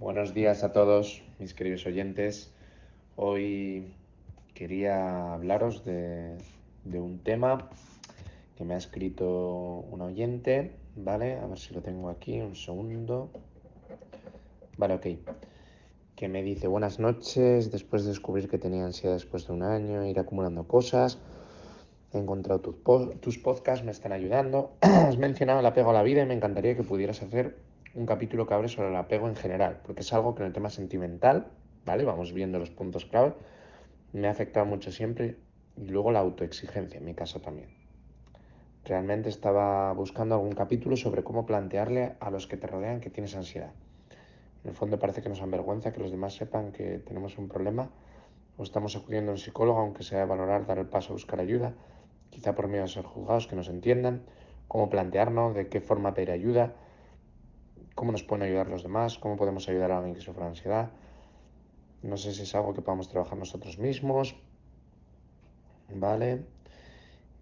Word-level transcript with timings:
Buenos 0.00 0.32
días 0.32 0.62
a 0.62 0.72
todos 0.72 1.24
mis 1.40 1.54
queridos 1.54 1.84
oyentes. 1.84 2.52
Hoy 3.16 3.96
quería 4.54 5.32
hablaros 5.32 5.84
de, 5.84 6.38
un 6.84 7.18
tema 7.18 7.68
que 8.56 8.64
me 8.64 8.74
ha 8.74 8.76
escrito 8.76 9.84
un 9.90 10.00
oyente, 10.00 10.70
¿vale? 10.94 11.40
A 11.40 11.46
ver 11.48 11.58
si 11.58 11.74
lo 11.74 11.82
tengo 11.82 12.10
aquí, 12.10 12.40
un 12.40 12.54
segundo. 12.54 13.28
Vale, 14.76 14.94
ok. 14.94 15.06
Que 16.14 16.28
me 16.28 16.44
dice, 16.44 16.68
buenas 16.68 17.00
noches, 17.00 17.72
después 17.72 18.04
de 18.04 18.10
descubrir 18.10 18.48
que 18.48 18.58
tenía 18.58 18.84
ansiedad 18.84 19.16
después 19.16 19.48
de 19.48 19.52
un 19.52 19.64
año, 19.64 20.06
ir 20.06 20.20
acumulando 20.20 20.68
cosas, 20.68 21.18
he 22.12 22.18
encontrado 22.18 22.60
tus, 22.60 23.20
tus 23.20 23.38
podcasts, 23.38 23.84
me 23.84 23.90
están 23.90 24.12
ayudando. 24.12 24.76
Has 24.80 25.18
mencionado 25.18 25.58
el 25.58 25.66
apego 25.66 25.90
a 25.90 25.94
la 25.94 26.04
vida 26.04 26.22
y 26.22 26.26
me 26.26 26.34
encantaría 26.34 26.76
que 26.76 26.84
pudieras 26.84 27.20
hacer 27.20 27.56
un 27.94 28.06
capítulo 28.06 28.46
que 28.46 28.54
abre 28.54 28.68
sobre 28.68 28.88
el 28.88 28.96
apego 28.96 29.28
en 29.28 29.36
general, 29.36 29.80
porque 29.84 30.02
es 30.02 30.12
algo 30.12 30.34
que 30.34 30.42
en 30.42 30.48
el 30.48 30.52
tema 30.52 30.70
sentimental, 30.70 31.48
¿vale? 31.84 32.04
Vamos 32.04 32.32
viendo 32.32 32.58
los 32.58 32.70
puntos 32.70 33.06
clave, 33.06 33.34
me 34.12 34.28
ha 34.28 34.30
afectado 34.30 34.66
mucho 34.66 34.90
siempre 34.92 35.36
y 35.76 35.86
luego 35.86 36.10
la 36.10 36.20
autoexigencia, 36.20 36.98
en 36.98 37.04
mi 37.04 37.14
caso 37.14 37.40
también. 37.40 37.68
Realmente 38.84 39.28
estaba 39.28 39.92
buscando 39.92 40.34
algún 40.34 40.52
capítulo 40.52 40.96
sobre 40.96 41.22
cómo 41.22 41.46
plantearle 41.46 42.14
a 42.20 42.30
los 42.30 42.46
que 42.46 42.56
te 42.56 42.66
rodean 42.66 43.00
que 43.00 43.10
tienes 43.10 43.36
ansiedad. 43.36 43.72
En 44.64 44.70
el 44.70 44.76
fondo 44.76 44.98
parece 44.98 45.22
que 45.22 45.28
nos 45.28 45.42
avergüenza 45.42 45.92
que 45.92 46.00
los 46.00 46.10
demás 46.10 46.34
sepan 46.34 46.72
que 46.72 46.98
tenemos 46.98 47.38
un 47.38 47.48
problema 47.48 47.90
o 48.56 48.62
estamos 48.62 48.96
acudiendo 48.96 49.30
a 49.30 49.34
un 49.34 49.38
psicólogo, 49.38 49.78
aunque 49.78 50.02
sea 50.02 50.20
de 50.20 50.24
valorar 50.24 50.66
dar 50.66 50.78
el 50.78 50.86
paso 50.86 51.12
a 51.12 51.12
buscar 51.14 51.38
ayuda, 51.38 51.74
quizá 52.30 52.54
por 52.54 52.66
miedo 52.68 52.84
a 52.84 52.88
ser 52.88 53.04
juzgados, 53.04 53.46
que 53.46 53.56
nos 53.56 53.68
entiendan, 53.68 54.22
cómo 54.66 54.90
plantearnos, 54.90 55.54
de 55.54 55.68
qué 55.68 55.80
forma 55.80 56.14
pedir 56.14 56.32
ayuda, 56.32 56.74
cómo 57.98 58.12
nos 58.12 58.22
pueden 58.22 58.44
ayudar 58.44 58.68
los 58.68 58.84
demás, 58.84 59.18
cómo 59.18 59.34
podemos 59.36 59.68
ayudar 59.68 59.90
a 59.90 59.98
alguien 59.98 60.14
que 60.14 60.20
sufre 60.20 60.44
ansiedad. 60.44 60.92
No 62.04 62.16
sé 62.16 62.32
si 62.32 62.42
es 62.42 62.54
algo 62.54 62.72
que 62.72 62.80
podamos 62.80 63.08
trabajar 63.08 63.36
nosotros 63.36 63.76
mismos. 63.76 64.36
¿Vale? 65.92 66.44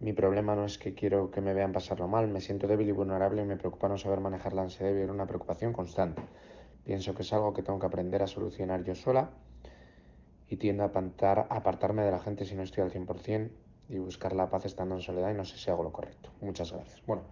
Mi 0.00 0.14
problema 0.14 0.56
no 0.56 0.64
es 0.64 0.78
que 0.78 0.94
quiero 0.94 1.30
que 1.30 1.42
me 1.42 1.52
vean 1.52 1.72
pasarlo 1.72 2.08
mal, 2.08 2.28
me 2.28 2.40
siento 2.40 2.66
débil 2.66 2.88
y 2.88 2.92
vulnerable 2.92 3.42
y 3.42 3.44
me 3.44 3.58
preocupa 3.58 3.86
no 3.86 3.98
saber 3.98 4.20
manejar 4.20 4.54
la 4.54 4.62
ansiedad 4.62 4.92
y 4.92 4.94
vivir 4.94 5.10
una 5.10 5.26
preocupación 5.26 5.74
constante. 5.74 6.22
Pienso 6.84 7.14
que 7.14 7.20
es 7.20 7.30
algo 7.34 7.52
que 7.52 7.62
tengo 7.62 7.78
que 7.78 7.86
aprender 7.86 8.22
a 8.22 8.26
solucionar 8.26 8.82
yo 8.82 8.94
sola 8.94 9.28
y 10.48 10.56
tiendo 10.56 10.84
a 10.84 10.86
apartar, 10.86 11.48
apartarme 11.50 12.02
de 12.02 12.12
la 12.12 12.18
gente 12.18 12.46
si 12.46 12.54
no 12.54 12.62
estoy 12.62 12.82
al 12.82 12.90
100% 12.90 13.50
y 13.90 13.98
buscar 13.98 14.34
la 14.34 14.48
paz 14.48 14.64
estando 14.64 14.94
en 14.94 15.02
soledad 15.02 15.32
y 15.32 15.34
no 15.34 15.44
sé 15.44 15.58
si 15.58 15.70
hago 15.70 15.82
lo 15.82 15.92
correcto. 15.92 16.30
Muchas 16.40 16.72
gracias. 16.72 17.02
Bueno, 17.06 17.24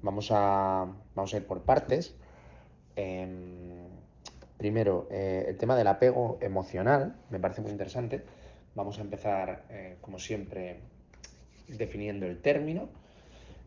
vamos 0.00 0.30
a, 0.32 0.86
vamos 1.14 1.34
a 1.34 1.36
ir 1.36 1.46
por 1.46 1.60
partes. 1.60 2.16
Em, 2.96 3.88
primero, 4.56 5.06
eh, 5.10 5.44
el 5.48 5.56
tema 5.58 5.76
del 5.76 5.86
apego 5.86 6.38
emocional 6.40 7.14
me 7.30 7.38
parece 7.38 7.60
muy 7.60 7.70
interesante. 7.70 8.22
Vamos 8.74 8.98
a 8.98 9.02
empezar, 9.02 9.64
eh, 9.70 9.96
como 10.00 10.18
siempre, 10.18 10.80
definiendo 11.68 12.26
el 12.26 12.40
término 12.40 12.88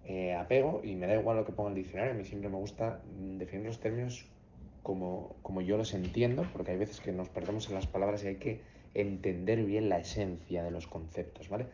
eh, 0.05 0.33
apego 0.33 0.81
y 0.83 0.95
me 0.95 1.05
da 1.05 1.15
igual 1.15 1.37
lo 1.37 1.45
que 1.45 1.51
ponga 1.51 1.69
el 1.69 1.75
diccionario, 1.75 2.13
a 2.13 2.15
mí 2.15 2.25
siempre 2.25 2.49
me 2.49 2.57
gusta 2.57 3.01
definir 3.37 3.67
los 3.67 3.79
términos 3.79 4.25
como, 4.81 5.35
como 5.43 5.61
yo 5.61 5.77
los 5.77 5.93
entiendo, 5.93 6.47
porque 6.51 6.71
hay 6.71 6.77
veces 6.77 6.99
que 6.99 7.11
nos 7.11 7.29
perdemos 7.29 7.67
en 7.69 7.75
las 7.75 7.85
palabras 7.85 8.23
y 8.23 8.27
hay 8.27 8.35
que 8.37 8.61
entender 8.95 9.63
bien 9.63 9.89
la 9.89 9.99
esencia 9.99 10.63
de 10.63 10.71
los 10.71 10.87
conceptos, 10.87 11.49
¿vale? 11.49 11.67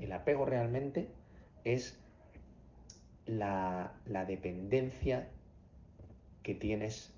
El 0.00 0.12
apego 0.12 0.46
realmente 0.46 1.08
es 1.64 1.98
la 3.26 3.92
dependencia 4.26 5.28
que 6.44 6.54
tienes 6.54 7.12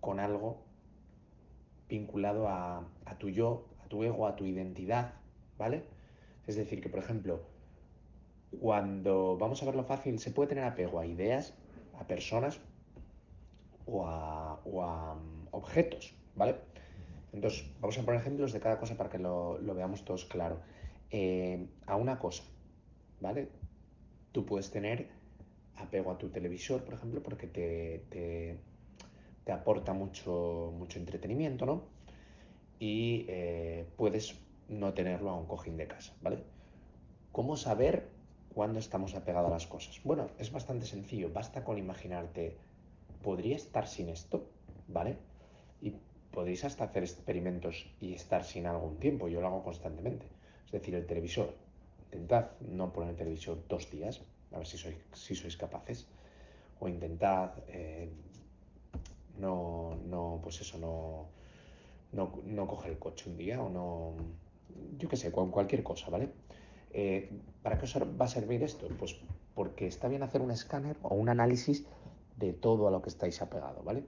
con 0.00 0.20
algo 0.20 0.62
vinculado 1.88 2.46
a, 2.46 2.86
tu 3.18 3.30
yo, 3.30 3.66
a 3.84 3.88
tu 3.88 4.04
ego, 4.04 4.28
a 4.28 4.36
tu 4.36 4.44
identidad, 4.44 5.14
¿vale? 5.58 5.82
Es 6.46 6.54
decir, 6.54 6.80
que 6.80 6.88
por 6.88 7.00
ejemplo, 7.00 7.40
cuando 8.60 9.36
vamos 9.36 9.62
a 9.62 9.66
verlo 9.66 9.82
fácil, 9.82 10.20
se 10.20 10.30
puede 10.30 10.50
tener 10.50 10.64
apego 10.64 11.00
a 11.00 11.06
ideas, 11.06 11.54
a 11.98 12.06
personas 12.06 12.60
o 13.86 14.06
a, 14.06 15.14
mm, 15.14 15.48
objetos, 15.50 16.14
¿vale? 16.36 16.56
Entonces, 17.32 17.68
vamos 17.80 17.98
a 17.98 18.02
poner 18.02 18.20
ejemplos 18.20 18.52
de 18.52 18.60
cada 18.60 18.78
cosa 18.78 18.96
para 18.96 19.10
que 19.10 19.18
lo, 19.18 19.58
veamos 19.74 20.04
todos 20.04 20.26
claro. 20.26 20.60
Eh, 21.10 21.66
a 21.86 21.96
una 21.96 22.18
cosa, 22.18 22.44
¿vale? 23.20 23.48
Tú 24.32 24.44
puedes 24.44 24.70
tener 24.70 25.08
apego 25.80 26.10
a 26.10 26.18
tu 26.18 26.28
televisor, 26.28 26.84
por 26.84 26.94
ejemplo, 26.94 27.22
porque 27.22 27.46
te, 27.46 28.04
te, 28.10 29.52
aporta 29.52 29.92
mucho, 29.92 30.72
mucho 30.76 31.00
entretenimiento, 31.00 31.66
¿no? 31.66 31.82
Y 32.78 33.26
eh, 33.28 33.84
puedes 33.96 34.38
no 34.68 34.94
tenerlo 34.94 35.30
a 35.30 35.36
un 35.36 35.46
cojín 35.46 35.76
de 35.76 35.88
casa, 35.88 36.14
¿vale? 36.22 36.44
¿Cómo 37.32 37.56
saber 37.56 38.08
cuándo 38.54 38.78
estamos 38.78 39.14
apegados 39.14 39.50
a 39.50 39.54
las 39.54 39.66
cosas? 39.66 40.00
Bueno, 40.04 40.30
es 40.38 40.52
bastante 40.52 40.86
sencillo, 40.86 41.32
basta 41.32 41.64
con 41.64 41.78
imaginarte, 41.78 42.56
¿podría 43.22 43.56
estar 43.56 43.88
sin 43.88 44.08
esto? 44.08 44.48
¿Vale? 44.86 45.16
Y 45.82 45.94
podéis 46.30 46.64
hasta 46.64 46.84
hacer 46.84 47.02
experimentos 47.02 47.86
y 48.00 48.14
estar 48.14 48.44
sin 48.44 48.66
algún 48.66 48.98
tiempo, 48.98 49.28
yo 49.28 49.40
lo 49.40 49.48
hago 49.48 49.64
constantemente. 49.64 50.26
Es 50.66 50.72
decir, 50.72 50.94
el 50.94 51.06
televisor, 51.06 51.54
intentad 52.04 52.52
no 52.60 52.92
poner 52.92 53.10
el 53.10 53.16
televisor 53.16 53.58
dos 53.68 53.90
días, 53.90 54.20
a 54.52 54.58
ver 54.58 54.66
si 54.66 54.78
sois, 54.78 54.96
si 55.12 55.34
sois 55.34 55.56
capaces, 55.56 56.06
o 56.80 56.88
intentad 56.88 57.52
eh, 57.68 58.08
no, 59.38 59.96
no, 60.08 60.40
pues 60.42 60.60
eso, 60.60 60.78
no, 60.78 61.28
no, 62.12 62.66
coger 62.66 62.92
el 62.92 62.98
coche 62.98 63.30
un 63.30 63.36
día 63.36 63.62
o 63.62 63.68
no, 63.68 64.14
yo 64.98 65.08
qué 65.08 65.16
sé, 65.16 65.30
con 65.30 65.50
cualquier 65.50 65.82
cosa, 65.82 66.10
¿vale? 66.10 66.30
Eh, 66.92 67.30
¿Para 67.62 67.78
qué 67.78 67.84
os 67.84 67.96
va 67.96 68.24
a 68.24 68.28
servir 68.28 68.62
esto? 68.62 68.88
Pues 68.98 69.16
porque 69.54 69.86
está 69.86 70.08
bien 70.08 70.22
hacer 70.22 70.40
un 70.40 70.50
escáner 70.50 70.96
o 71.02 71.14
un 71.14 71.28
análisis 71.28 71.84
de 72.36 72.52
todo 72.52 72.88
a 72.88 72.90
lo 72.90 73.02
que 73.02 73.10
estáis 73.10 73.40
apegado, 73.42 73.82
¿vale? 73.82 74.04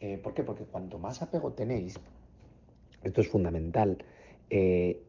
Eh, 0.00 0.18
¿Por 0.18 0.34
qué? 0.34 0.42
Porque 0.44 0.64
cuanto 0.64 0.98
más 0.98 1.22
apego 1.22 1.52
tenéis, 1.52 1.98
esto 3.02 3.20
es 3.20 3.28
fundamental, 3.28 3.98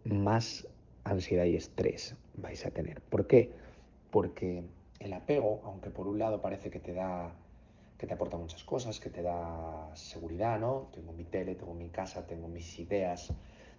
más 0.05 0.67
ansiedad 1.03 1.45
y 1.45 1.55
estrés 1.55 2.15
vais 2.35 2.65
a 2.65 2.71
tener. 2.71 3.01
¿Por 3.01 3.27
qué? 3.27 3.51
Porque 4.13 4.63
el 4.99 5.11
apego, 5.11 5.63
aunque 5.65 5.89
por 5.89 6.07
un 6.07 6.19
lado 6.19 6.39
parece 6.39 6.69
que 6.69 6.79
te 6.79 6.93
da 6.93 7.31
que 7.97 8.05
te 8.05 8.13
aporta 8.13 8.37
muchas 8.37 8.63
cosas, 8.63 8.99
que 8.99 9.09
te 9.09 9.23
da 9.23 9.89
seguridad, 9.95 10.59
¿no? 10.59 10.89
Tengo 10.93 11.13
mi 11.13 11.23
tele, 11.23 11.55
tengo 11.55 11.73
mi 11.73 11.89
casa, 11.89 12.27
tengo 12.27 12.47
mis 12.47 12.77
ideas, 12.77 13.33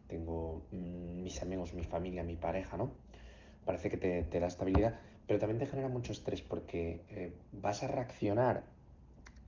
tengo 0.09 0.62
mm, 0.72 1.22
mis 1.22 1.41
amigos, 1.41 1.72
mi 1.72 1.84
familia, 1.84 2.25
mi 2.25 2.34
pareja, 2.34 2.77
¿no? 2.77 2.91
Parece 3.65 3.91
que 3.91 3.97
te, 3.97 4.41
da 4.41 4.49
estabilidad, 4.49 4.99
pero 5.28 5.39
también 5.39 5.61
te 5.61 5.67
genera 5.67 5.89
mucho 5.89 6.11
estrés 6.11 6.43
porque 6.43 7.03
eh, 7.11 7.33
vas 7.53 7.84
a 7.84 7.89
reaccionar 7.89 8.65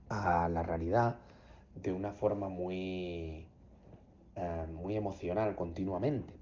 a 0.07 0.47
la 0.47 0.63
realidad 0.63 1.17
de 1.75 1.91
una 1.91 2.13
forma 2.13 2.47
muy, 2.47 3.45
eh, 4.37 4.65
muy 4.71 4.95
emocional 4.95 5.53
continuamente. 5.55 6.33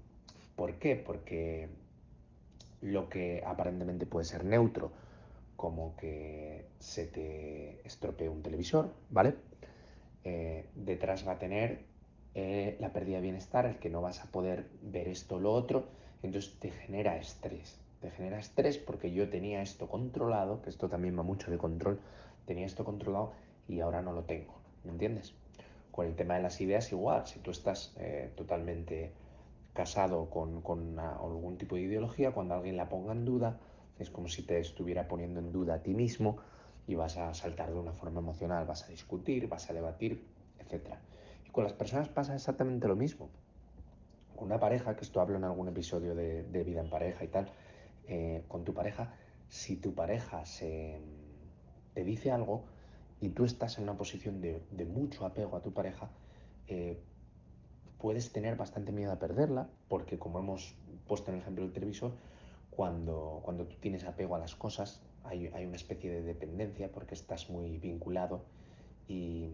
¿Por 0.54 0.74
qué? 0.74 0.94
Porque 0.94 1.68
lo 2.80 3.08
que 3.08 3.42
aparentemente 3.44 4.06
puede 4.06 4.24
ser 4.24 4.44
neutro, 4.44 4.92
como 5.56 5.96
que 5.96 6.66
se 6.78 7.06
te 7.06 7.80
estropee 7.86 8.28
un 8.28 8.42
televisor, 8.42 8.92
¿vale? 9.10 9.34
Eh, 10.24 10.66
detrás 10.74 11.26
va 11.26 11.32
a 11.32 11.38
tener 11.38 11.84
eh, 12.34 12.76
la 12.80 12.92
pérdida 12.92 13.16
de 13.16 13.22
bienestar, 13.22 13.64
el 13.64 13.78
que 13.78 13.88
no 13.88 14.02
vas 14.02 14.22
a 14.22 14.30
poder 14.30 14.66
ver 14.82 15.08
esto 15.08 15.36
o 15.36 15.40
lo 15.40 15.52
otro, 15.52 15.86
entonces 16.22 16.58
te 16.58 16.70
genera 16.70 17.16
estrés. 17.16 17.80
Te 18.00 18.10
genera 18.10 18.38
estrés 18.38 18.76
porque 18.76 19.10
yo 19.10 19.30
tenía 19.30 19.62
esto 19.62 19.88
controlado, 19.88 20.60
que 20.60 20.68
esto 20.68 20.88
también 20.88 21.18
va 21.18 21.22
mucho 21.22 21.50
de 21.50 21.56
control, 21.56 21.98
tenía 22.44 22.66
esto 22.66 22.84
controlado 22.84 23.32
y 23.68 23.80
ahora 23.80 24.02
no 24.02 24.12
lo 24.12 24.24
tengo, 24.24 24.54
¿me 24.84 24.92
entiendes? 24.92 25.34
Con 25.90 26.06
el 26.06 26.14
tema 26.14 26.34
de 26.34 26.42
las 26.42 26.60
ideas 26.60 26.92
igual, 26.92 27.26
si 27.26 27.38
tú 27.38 27.50
estás 27.50 27.94
eh, 27.98 28.30
totalmente 28.36 29.12
casado 29.76 30.28
con, 30.30 30.98
algún 30.98 31.56
tipo 31.58 31.76
de 31.76 31.82
ideología, 31.82 32.32
cuando 32.32 32.54
alguien 32.54 32.76
la 32.76 32.88
ponga 32.88 33.12
en 33.12 33.24
duda, 33.24 33.60
es 34.00 34.10
como 34.10 34.26
si 34.26 34.42
te 34.42 34.58
estuviera 34.58 35.06
poniendo 35.06 35.38
en 35.38 35.52
duda 35.52 35.74
a 35.74 35.82
ti 35.82 35.94
mismo 35.94 36.38
y 36.88 36.96
vas 36.96 37.16
a 37.16 37.32
saltar 37.34 37.72
de 37.72 37.78
una 37.78 37.92
forma 37.92 38.20
emocional, 38.20 38.66
vas 38.66 38.84
a 38.84 38.88
discutir, 38.88 39.48
vas 39.48 39.70
a 39.70 39.72
debatir, 39.72 40.26
etc. 40.58 40.94
Y 41.46 41.50
con 41.50 41.62
las 41.62 41.72
personas 41.72 42.08
pasa 42.08 42.34
exactamente 42.34 42.88
lo 42.88 42.96
mismo. 42.96 43.28
Con 44.34 44.46
una 44.46 44.58
pareja, 44.58 44.96
que 44.96 45.04
esto 45.04 45.20
hablo 45.20 45.36
en 45.36 45.44
algún 45.44 45.68
episodio 45.68 46.14
de, 46.14 46.64
vida 46.64 46.80
en 46.80 46.90
pareja 46.90 47.24
y 47.24 47.28
tal, 47.28 47.48
eh, 48.08 48.42
con 48.48 48.64
tu 48.64 48.74
pareja, 48.74 49.14
si 49.48 49.76
tu 49.76 49.94
pareja 49.94 50.44
se, 50.44 51.00
te 51.94 52.04
dice 52.04 52.30
algo 52.30 52.64
y 53.20 53.30
tú 53.30 53.44
estás 53.44 53.78
en 53.78 53.84
una 53.84 53.96
posición 53.96 54.40
de, 54.40 54.60
mucho 54.86 55.24
apego 55.24 55.56
a 55.56 55.62
tu 55.62 55.72
pareja, 55.72 56.10
eh, 56.68 56.98
puedes 57.98 58.32
tener 58.32 58.56
bastante 58.56 58.92
miedo 58.92 59.12
a 59.12 59.18
perderla, 59.18 59.68
porque 59.88 60.18
como 60.18 60.38
hemos 60.38 60.74
puesto 61.06 61.30
en 61.30 61.36
el 61.36 61.42
ejemplo 61.42 61.64
del 61.64 61.72
televisor, 61.72 62.12
cuando, 62.70 63.40
cuando 63.42 63.66
tú 63.66 63.76
tienes 63.80 64.04
apego 64.04 64.36
a 64.36 64.38
las 64.38 64.54
cosas, 64.54 65.00
hay, 65.24 65.46
una 65.48 65.76
especie 65.76 66.10
de 66.10 66.22
dependencia 66.22 66.90
porque 66.92 67.14
estás 67.14 67.50
muy 67.50 67.78
vinculado 67.78 68.42
y, 69.08 69.50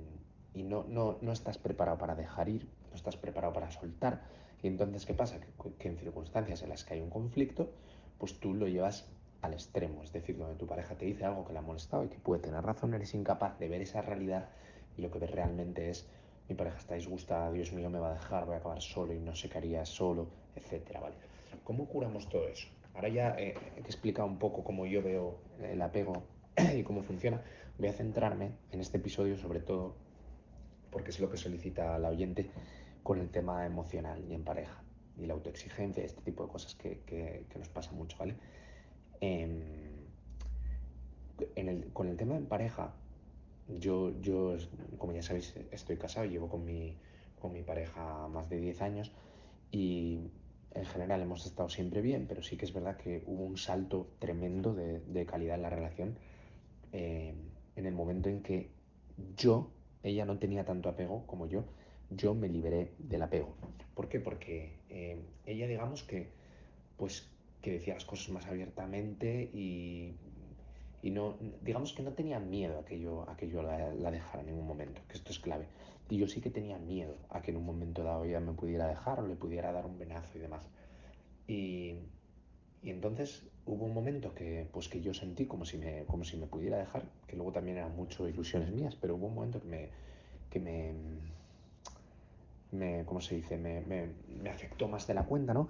y 0.55 0.65
no, 0.65 0.85
no, 0.89 1.19
no 1.21 1.33
estás 1.33 1.57
preparado 1.57 1.99
para 1.99 2.15
dejar 2.15 2.49
ir, 2.49 2.69
no 2.91 2.97
estás 2.97 3.17
preparado 3.17 3.53
para 3.53 3.71
soltar. 3.71 4.23
Y 4.63 4.67
entonces, 4.67 5.07
¿qué 5.07 5.15
pasa? 5.15 5.41
Que, 5.41 5.75
que 5.79 5.89
en 5.89 5.97
circunstancias 5.97 6.63
en 6.63 6.69
las 6.69 6.85
que 6.85 6.95
hay 6.95 7.01
un 7.01 7.11
conflicto, 7.11 7.71
pues 8.19 8.39
tú 8.39 8.55
lo 8.55 8.69
llevas 8.69 9.09
al 9.41 9.55
extremo. 9.55 10.03
Es 10.03 10.13
decir, 10.13 10.37
donde 10.37 10.57
tu 10.57 10.67
pareja 10.67 10.95
te 10.95 11.05
dice 11.05 11.25
algo 11.25 11.45
que 11.45 11.53
le 11.53 11.59
ha 11.59 11.63
molestado 11.63 12.05
y 12.05 12.09
que 12.09 12.19
puede 12.19 12.43
tener 12.43 12.63
razón, 12.63 12.95
eres 12.95 13.15
incapaz 13.15 13.59
de 13.59 13.69
ver 13.69 13.83
esa 13.83 14.03
realidad 14.03 14.49
y 14.97 15.03
lo 15.03 15.11
que 15.11 15.19
ves 15.19 15.31
realmente 15.31 15.91
es 15.91 16.09
mi 16.49 16.55
pareja 16.55 16.79
está 16.79 16.95
disgustada, 16.95 17.51
Dios 17.53 17.73
mío, 17.73 17.89
me 17.91 17.99
va 17.99 18.11
a 18.11 18.15
dejar, 18.15 18.47
voy 18.47 18.55
a 18.55 18.59
acabar 18.59 18.81
solo 18.81 19.13
y 19.13 19.19
no 19.19 19.35
sé 19.35 19.49
qué 19.49 19.59
haría 19.59 19.85
solo, 19.85 20.29
etcétera, 20.55 21.01
¿vale? 21.01 21.15
¿Cómo 21.65 21.87
curamos 21.87 22.29
todo 22.29 22.49
eso? 22.49 22.69
Ahora 22.95 23.09
ya 23.09 23.37
he 23.39 23.55
explicado 23.79 24.29
un 24.29 24.39
poco 24.39 24.63
cómo 24.63 24.87
yo 24.87 25.03
veo 25.03 25.39
el 25.63 25.81
apego 25.81 26.25
y 26.77 26.83
cómo 26.83 27.03
funciona. 27.03 27.41
Voy 27.79 27.89
a 27.89 27.93
centrarme 27.93 28.51
en 28.71 28.81
este 28.81 28.99
episodio 28.99 29.37
sobre 29.37 29.61
todo 29.61 29.95
porque 30.91 31.11
es 31.11 31.21
lo 31.21 31.31
que 31.31 31.39
solicita 31.39 31.99
la 31.99 32.11
oyente 32.11 32.51
con 33.03 33.19
el 33.19 33.31
tema 33.31 33.65
emocional 33.65 34.23
y 34.29 34.35
en 34.35 34.45
pareja 34.45 34.83
y 35.17 35.27
la 35.27 35.35
autoexigencia, 35.35 36.05
este 36.05 36.23
tipo 36.23 36.45
de 36.45 36.53
cosas 36.53 36.75
que, 36.75 37.01
que, 37.07 37.59
nos 37.59 37.69
pasa 37.69 37.93
mucho, 37.93 38.17
¿vale? 38.19 38.35
Eh, 39.21 40.07
el, 41.57 41.93
con 41.93 42.09
el 42.09 42.17
tema 42.17 42.37
en 42.37 42.47
pareja, 42.47 42.95
yo, 43.69 44.21
yo, 44.21 44.57
como 44.99 45.13
ya 45.13 45.23
sabéis, 45.23 45.55
estoy 45.71 45.97
casado, 45.97 46.27
llevo 46.27 46.49
con 46.49 46.65
mi, 46.65 46.97
con 47.41 47.53
mi 47.53 47.63
pareja 47.63 48.29
más 48.29 48.49
de 48.49 48.59
10 48.59 48.83
años 48.83 49.13
y 49.71 50.31
en 50.75 50.85
general 50.87 51.21
hemos 51.21 51.47
estado 51.47 51.69
siempre 51.69 52.01
bien, 52.01 52.27
pero 52.29 52.43
sí 52.43 52.57
que 52.57 52.65
es 52.65 52.73
verdad 52.73 52.97
que 52.97 53.23
hubo 53.27 53.45
un 53.45 53.57
salto 53.57 54.09
tremendo 54.19 54.75
de, 54.75 55.01
de 55.01 55.27
calidad 55.27 55.57
en 55.57 55.63
la 55.63 55.71
relación 55.71 56.19
eh, 56.93 57.35
en 57.75 57.87
el 57.87 57.95
momento 57.95 58.29
en 58.29 58.43
que 58.43 58.71
yo, 59.37 59.71
ella 60.03 60.25
no 60.27 60.39
tenía 60.39 60.65
tanto 60.65 60.89
apego 60.89 61.27
como 61.27 61.47
yo, 61.47 61.65
yo 62.11 62.35
me 62.35 62.49
liberé 62.49 62.93
del 62.99 63.23
apego. 63.23 63.55
¿Por 63.95 64.09
qué? 64.09 64.21
Porque 64.21 64.73
eh, 64.91 65.19
ella, 65.47 65.67
digamos 65.67 66.03
que, 66.03 66.29
pues, 66.99 67.29
que 67.63 67.73
decía 67.73 67.95
las 67.95 68.05
cosas 68.05 68.29
más 68.31 68.47
abiertamente 68.47 69.51
y, 69.55 70.15
y 71.03 71.11
no, 71.11 71.37
digamos 71.63 71.93
que 71.93 72.03
no 72.03 72.13
tenía 72.13 72.39
miedo 72.39 72.79
a 72.79 72.85
que 72.85 73.01
yo, 73.01 73.29
a 73.29 73.37
que 73.37 73.49
yo 73.49 73.63
la, 73.63 74.11
dejara 74.11 74.41
en 74.41 74.47
ningún 74.47 74.67
momento, 74.67 75.01
que 75.09 75.17
esto 75.17 75.33
es 75.33 75.41
clave. 75.41 75.67
Y 76.09 76.17
yo 76.17 76.29
sí 76.29 76.41
que 76.41 76.51
tenía 76.51 76.79
miedo 76.79 77.17
a 77.31 77.43
que 77.43 77.51
en 77.51 77.57
un 77.57 77.67
momento 77.67 78.05
dado 78.05 78.25
ella 78.25 78.39
me 78.39 78.53
pudiera 78.53 78.87
dejar 78.87 79.19
o 79.21 79.27
le 79.27 79.35
pudiera 79.35 79.73
dar 79.73 79.85
un 79.85 79.99
venazo 79.99 80.39
y 80.39 80.41
demás. 80.41 80.63
Y, 81.49 81.95
y 82.83 82.91
entonces 82.91 83.43
hubo 83.67 83.85
un 83.85 83.95
momento 83.95 84.33
que, 84.35 84.69
pues 84.73 84.89
que 84.89 85.01
yo 85.01 85.13
sentí 85.13 85.47
como 85.47 85.65
si, 85.65 85.77
me, 85.79 86.05
como 86.05 86.25
si 86.25 86.37
me 86.37 86.47
pudiera 86.47 86.79
dejar, 86.79 87.03
que 87.27 87.35
luego 87.35 87.51
también 87.51 87.79
eran 87.79 87.97
mucho 87.97 88.29
ilusiones 88.29 88.71
mías, 88.71 88.97
pero 89.01 89.17
hubo 89.17 89.27
un 89.27 89.35
momento 89.35 89.61
que 89.61 89.69
me, 89.69 89.89
que 90.51 90.61
me, 90.61 90.93
me 92.71 93.05
¿cómo 93.05 93.21
se 93.21 93.37
dice? 93.37 93.57
Me, 93.57 93.81
me, 93.81 94.09
me 94.41 94.51
afectó 94.51 94.87
más 94.87 95.07
de 95.09 95.15
la 95.15 95.25
cuenta, 95.25 95.53
¿no? 95.53 95.69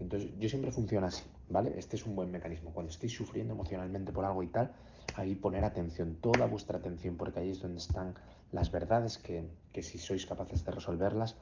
Entonces 0.00 0.30
yo 0.38 0.48
siempre 0.48 0.72
funciona 0.72 1.08
así, 1.08 1.24
¿vale? 1.48 1.74
Este 1.76 1.96
es 1.96 2.06
un 2.06 2.16
buen 2.16 2.30
mecanismo. 2.30 2.72
Cuando 2.72 2.90
estéis 2.90 3.12
sufriendo 3.12 3.54
emocionalmente 3.54 4.12
por 4.12 4.24
algo 4.24 4.42
y 4.42 4.48
tal, 4.48 4.72
ahí 5.14 5.34
poner 5.34 5.64
atención, 5.64 6.16
toda 6.20 6.46
vuestra 6.46 6.78
atención, 6.78 7.16
porque 7.16 7.40
ahí 7.40 7.50
es 7.50 7.60
donde 7.60 7.78
están 7.78 8.14
las 8.52 8.72
verdades 8.72 9.18
que, 9.18 9.44
que 9.72 9.82
si 9.82 9.98
sois 9.98 10.26
capaces 10.26 10.64
de 10.64 10.72
resolverlas, 10.72 11.36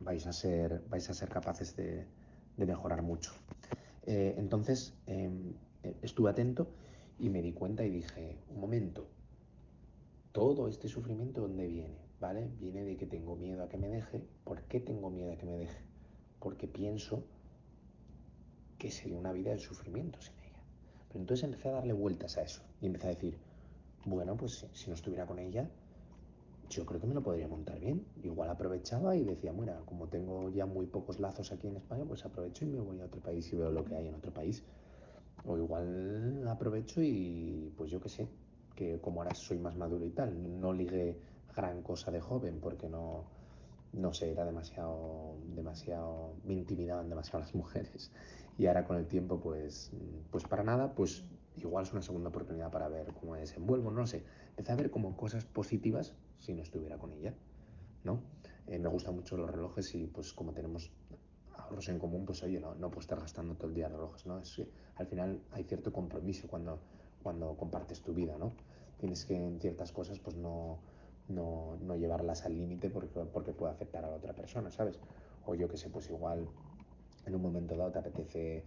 vais 0.00 0.26
a 0.26 0.32
ser, 0.32 0.82
vais 0.88 1.08
a 1.10 1.14
ser 1.14 1.28
capaces 1.28 1.76
de, 1.76 2.06
de 2.56 2.66
mejorar 2.66 3.02
mucho. 3.02 3.32
Eh, 4.06 4.34
entonces 4.38 4.94
eh, 5.06 5.30
estuve 6.02 6.30
atento 6.30 6.68
y 7.18 7.28
me 7.28 7.42
di 7.42 7.52
cuenta 7.52 7.84
y 7.84 7.90
dije, 7.90 8.38
un 8.48 8.60
momento, 8.60 9.08
todo 10.32 10.68
este 10.68 10.88
sufrimiento 10.88 11.40
¿dónde 11.40 11.66
viene? 11.66 12.06
¿Vale? 12.20 12.48
Viene 12.58 12.82
de 12.84 12.96
que 12.96 13.06
tengo 13.06 13.36
miedo 13.36 13.62
a 13.62 13.68
que 13.68 13.76
me 13.76 13.88
deje. 13.88 14.22
¿Por 14.44 14.62
qué 14.62 14.80
tengo 14.80 15.10
miedo 15.10 15.32
a 15.32 15.36
que 15.36 15.44
me 15.44 15.56
deje? 15.58 15.80
Porque 16.40 16.66
pienso 16.66 17.24
que 18.78 18.90
sería 18.90 19.18
una 19.18 19.32
vida 19.32 19.50
de 19.52 19.58
sufrimiento 19.58 20.20
sin 20.20 20.34
ella. 20.40 20.62
Pero 21.08 21.20
entonces 21.20 21.44
empecé 21.44 21.68
a 21.68 21.72
darle 21.72 21.92
vueltas 21.92 22.36
a 22.38 22.42
eso 22.42 22.62
y 22.80 22.86
empecé 22.86 23.06
a 23.06 23.10
decir, 23.10 23.38
bueno, 24.04 24.36
pues 24.36 24.66
si, 24.72 24.88
no 24.88 24.94
estuviera 24.94 25.26
con 25.26 25.38
ella, 25.38 25.68
yo 26.68 26.84
creo 26.84 27.00
que 27.00 27.06
me 27.06 27.14
lo 27.14 27.22
podría 27.22 27.48
montar 27.48 27.78
bien. 27.80 28.04
Igual 28.22 28.50
aprovechaba 28.50 29.16
y 29.16 29.24
decía, 29.24 29.52
mira, 29.52 29.80
como 29.86 30.08
tengo 30.08 30.50
ya 30.50 30.66
muy 30.66 30.86
pocos 30.86 31.18
lazos 31.20 31.52
aquí 31.52 31.68
en 31.68 31.76
España, 31.76 32.04
pues 32.04 32.24
aprovecho 32.24 32.64
y 32.64 32.68
me 32.68 32.80
voy 32.80 33.00
a 33.00 33.06
otro 33.06 33.20
país 33.20 33.52
y 33.52 33.56
veo 33.56 33.70
lo 33.70 33.84
que 33.84 33.96
hay 33.96 34.08
en 34.08 34.14
otro 34.14 34.32
país. 34.32 34.62
O 35.44 35.56
igual 35.56 36.46
aprovecho 36.48 37.02
y 37.02 37.72
pues 37.76 37.90
yo 37.90 38.00
qué 38.00 38.08
sé, 38.08 38.28
que 38.74 39.00
como 39.00 39.22
ahora 39.22 39.34
soy 39.34 39.58
más 39.58 39.76
maduro 39.76 40.04
y 40.04 40.10
tal, 40.10 40.60
no 40.60 40.72
ligué 40.72 41.18
gran 41.54 41.82
cosa 41.82 42.10
de 42.10 42.20
joven 42.20 42.58
porque 42.60 42.88
no, 42.88 43.24
no 43.92 44.12
sé, 44.12 44.30
era 44.30 44.44
demasiado, 44.44 45.36
demasiado, 45.54 46.34
me 46.44 46.54
intimidaban 46.54 47.08
demasiado 47.08 47.40
las 47.44 47.54
mujeres. 47.54 48.10
Y 48.58 48.66
ahora 48.66 48.84
con 48.84 48.96
el 48.96 49.06
tiempo, 49.06 49.40
pues, 49.40 49.92
pues 50.30 50.44
para 50.44 50.62
nada, 50.62 50.94
pues 50.94 51.24
igual 51.56 51.84
es 51.84 51.92
una 51.92 52.02
segunda 52.02 52.28
oportunidad 52.28 52.70
para 52.70 52.88
ver 52.88 53.12
cómo 53.12 53.32
me 53.32 53.40
desenvuelvo, 53.40 53.90
no 53.90 54.06
sé. 54.06 54.24
Empecé 54.50 54.72
a 54.72 54.76
ver 54.76 54.90
como 54.90 55.16
cosas 55.16 55.44
positivas 55.44 56.14
si 56.38 56.54
no 56.54 56.62
estuviera 56.62 56.98
con 56.98 57.12
ella, 57.12 57.34
¿no? 58.04 58.20
Eh, 58.66 58.78
me 58.78 58.88
gustan 58.88 59.14
mucho 59.14 59.36
los 59.36 59.50
relojes 59.50 59.94
y 59.94 60.06
pues 60.06 60.32
como 60.32 60.52
tenemos 60.52 60.90
ahorros 61.56 61.88
en 61.88 61.98
común, 61.98 62.24
pues 62.24 62.42
oye, 62.42 62.60
no, 62.60 62.74
no 62.74 62.88
puedo 62.88 63.00
estar 63.00 63.20
gastando 63.20 63.54
todo 63.54 63.68
el 63.68 63.74
día 63.74 63.88
relojes, 63.88 64.26
¿no? 64.26 64.38
Es 64.38 64.56
que 64.56 64.68
al 64.96 65.06
final 65.06 65.40
hay 65.52 65.64
cierto 65.64 65.92
compromiso 65.92 66.48
cuando, 66.48 66.80
cuando 67.22 67.56
compartes 67.56 68.02
tu 68.02 68.12
vida, 68.12 68.36
¿no? 68.38 68.52
Tienes 68.98 69.24
que 69.24 69.36
en 69.36 69.60
ciertas 69.60 69.92
cosas 69.92 70.18
pues 70.18 70.36
no, 70.36 70.78
no, 71.28 71.76
no 71.80 71.96
llevarlas 71.96 72.44
al 72.44 72.56
límite 72.56 72.90
porque, 72.90 73.20
porque 73.20 73.52
puede 73.52 73.72
afectar 73.72 74.04
a 74.04 74.10
la 74.10 74.16
otra 74.16 74.32
persona, 74.32 74.70
¿sabes? 74.70 74.98
O 75.44 75.54
yo 75.54 75.68
que 75.68 75.76
sé, 75.76 75.88
pues 75.88 76.08
igual 76.10 76.48
en 77.26 77.34
un 77.34 77.42
momento 77.42 77.76
dado 77.76 77.92
te 77.92 77.98
apetece... 77.98 78.64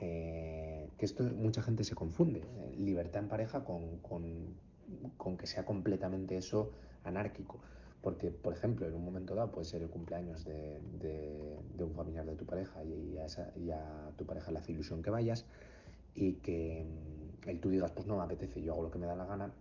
Eh, 0.00 0.90
que 0.96 1.04
esto 1.04 1.24
mucha 1.24 1.60
gente 1.60 1.82
se 1.82 1.96
confunde, 1.96 2.38
eh, 2.38 2.74
libertad 2.76 3.20
en 3.20 3.28
pareja 3.28 3.64
con, 3.64 3.98
con, 3.98 4.22
con 5.16 5.36
que 5.36 5.48
sea 5.48 5.64
completamente 5.64 6.36
eso 6.36 6.70
anárquico. 7.04 7.58
Porque, 8.00 8.30
por 8.30 8.52
ejemplo, 8.52 8.86
en 8.86 8.94
un 8.94 9.04
momento 9.04 9.34
dado 9.34 9.50
puede 9.50 9.64
ser 9.64 9.82
el 9.82 9.88
cumpleaños 9.88 10.44
de, 10.44 10.80
de, 11.00 11.84
un 11.84 11.94
familiar 11.94 12.24
de 12.26 12.36
tu 12.36 12.44
pareja 12.46 12.84
y 12.84 13.18
a, 13.18 13.26
esa, 13.26 13.52
y 13.56 13.70
a, 13.70 14.12
tu 14.16 14.24
pareja 14.24 14.52
le 14.52 14.58
hace 14.58 14.72
ilusión 14.72 15.02
que 15.02 15.10
vayas 15.10 15.46
y 16.14 16.34
que 16.34 16.84
mm, 16.84 17.48
el 17.48 17.60
tú 17.60 17.70
digas, 17.70 17.90
pues 17.90 18.06
no 18.06 18.16
me 18.16 18.22
apetece, 18.22 18.62
yo 18.62 18.72
hago 18.72 18.84
lo 18.84 18.90
que 18.90 18.98
me 18.98 19.06
da 19.06 19.16
la 19.16 19.26
gana. 19.26 19.52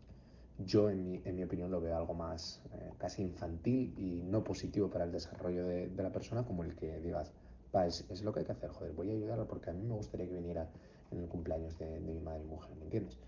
Yo, 0.59 0.89
en 0.89 1.03
mi, 1.03 1.21
en 1.23 1.35
mi 1.35 1.43
opinión, 1.43 1.69
lo 1.69 1.79
veo 1.79 1.95
algo 1.95 2.15
más 2.15 2.63
eh, 2.73 2.91
casi 2.97 3.21
infantil 3.21 3.93
y 3.97 4.23
no 4.23 4.43
positivo 4.43 4.89
para 4.89 5.05
el 5.05 5.11
desarrollo 5.11 5.65
de, 5.67 5.89
de 5.89 6.03
la 6.03 6.11
persona, 6.11 6.43
como 6.43 6.63
el 6.63 6.75
que 6.75 6.99
digas, 6.99 7.31
va, 7.75 7.85
es, 7.85 8.05
es, 8.09 8.23
lo 8.23 8.33
que 8.33 8.39
hay 8.39 8.45
que 8.45 8.53
hacer, 8.53 8.71
joder, 8.71 8.93
voy 8.93 9.11
a 9.11 9.13
ayudarlo 9.13 9.47
porque 9.47 9.69
a 9.69 9.73
mí 9.73 9.83
me 9.83 9.93
gustaría 9.93 10.27
que 10.27 10.33
viniera 10.33 10.67
en 11.11 11.19
el 11.19 11.27
cumpleaños 11.27 11.77
de, 11.77 11.85
de 11.85 12.11
mi 12.11 12.19
madre 12.19 12.43
y 12.43 12.47
mujer, 12.47 12.75
¿me 12.75 12.85
entiendes? 12.85 13.19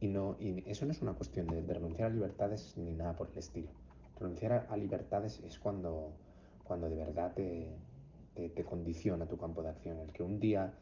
Y, 0.00 0.08
no, 0.08 0.36
y 0.40 0.64
eso 0.68 0.84
no 0.84 0.92
es 0.92 1.00
una 1.00 1.14
cuestión 1.14 1.46
de, 1.46 1.62
renunciar 1.62 2.10
a 2.10 2.14
libertades 2.14 2.76
ni 2.76 2.92
nada 2.92 3.14
por 3.14 3.30
el 3.30 3.38
estilo 3.38 3.70
Renunciar 4.18 4.52
a, 4.52 4.66
a 4.68 4.76
libertades 4.76 5.40
es 5.40 5.58
cuando, 5.58 6.12
cuando 6.64 6.88
de 6.88 6.96
verdad 6.96 7.32
te, 7.34 7.72
te, 8.34 8.48
te, 8.48 8.64
condiciona 8.64 9.26
tu 9.26 9.36
campo 9.36 9.62
de 9.62 9.70
acción. 9.70 9.98
El 9.98 10.12
que 10.12 10.22
un 10.22 10.38
día, 10.38 10.72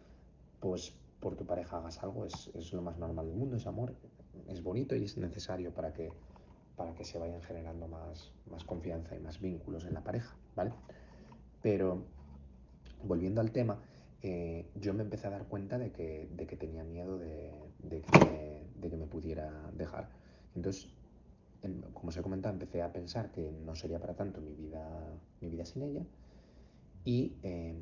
pues 0.60 0.94
por 1.22 1.36
tu 1.36 1.46
pareja 1.46 1.78
hagas 1.78 2.02
algo 2.02 2.26
es, 2.26 2.50
es, 2.54 2.72
lo 2.72 2.82
más 2.82 2.98
normal 2.98 3.26
del 3.28 3.36
mundo, 3.36 3.56
es 3.56 3.66
amor, 3.66 3.94
es 4.48 4.62
bonito 4.62 4.96
y 4.96 5.04
es 5.04 5.16
necesario 5.16 5.72
para 5.72 5.92
que, 5.94 6.10
para 6.76 6.94
que 6.94 7.04
se 7.04 7.18
vayan 7.18 7.40
generando 7.40 7.86
más, 7.86 8.32
más 8.50 8.64
confianza 8.64 9.14
y 9.16 9.20
más 9.20 9.40
vínculos 9.40 9.84
en 9.86 9.94
la 9.94 10.02
pareja, 10.02 10.36
¿vale? 10.56 10.72
Pero 11.62 12.02
volviendo 13.04 13.40
al 13.40 13.52
tema, 13.52 13.78
eh, 14.20 14.66
yo 14.74 14.92
me 14.94 15.02
empecé 15.02 15.28
a 15.28 15.30
dar 15.30 15.46
cuenta 15.46 15.78
de 15.78 15.92
que, 15.92 16.28
de 16.34 16.46
que 16.46 16.56
tenía 16.56 16.82
miedo 16.82 17.18
de, 17.18 17.52
de, 17.78 18.02
que, 18.02 18.96
me 18.96 19.06
pudiera 19.06 19.70
dejar. 19.72 20.10
Entonces 20.54 20.88
como 21.94 22.08
os 22.08 22.16
he 22.16 22.22
comentado, 22.22 22.52
empecé 22.52 22.82
a 22.82 22.92
pensar 22.92 23.30
que 23.30 23.52
no 23.64 23.76
sería 23.76 24.00
para 24.00 24.14
tanto 24.14 24.40
mi 24.40 24.52
vida, 24.52 24.84
mi 25.40 25.48
vida 25.48 25.64
sin 25.64 25.82
ella. 25.82 26.02
Y 27.04 27.36
eh, 27.44 27.74